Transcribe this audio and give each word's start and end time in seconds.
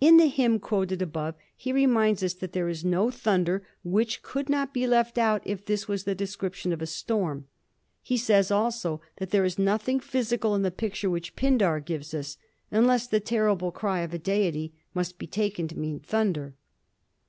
In 0.00 0.16
the 0.16 0.26
hymn 0.26 0.58
quoted 0.58 1.00
above 1.02 1.36
he 1.56 1.72
reminds 1.72 2.24
us 2.24 2.34
that 2.34 2.52
there 2.52 2.68
is 2.68 2.84
no 2.84 3.12
thunder 3.12 3.64
which 3.84 4.20
could 4.20 4.48
not 4.48 4.74
be 4.74 4.88
left 4.88 5.18
out 5.18 5.40
if 5.44 5.64
this 5.64 5.86
were 5.86 5.98
the 5.98 6.16
description 6.16 6.72
of 6.72 6.82
a 6.82 6.84
storm. 6.86 7.46
He 8.02 8.16
says 8.16 8.50
also 8.50 9.00
that 9.18 9.30
there 9.30 9.44
is 9.44 9.60
nothing 9.60 10.00
physical 10.00 10.56
in 10.56 10.62
the 10.62 10.72
picture 10.72 11.08
which 11.08 11.36
Pindar 11.36 11.78
gives 11.78 12.12
us, 12.12 12.38
unless 12.72 13.06
the 13.06 13.20
terrible 13.20 13.70
cry 13.70 14.00
of 14.00 14.12
a 14.12 14.18
deity 14.18 14.72
must 14.94 15.16
be 15.16 15.28
taken 15.28 15.68
to 15.68 15.78
mean 15.78 16.00
thunder. 16.00 16.56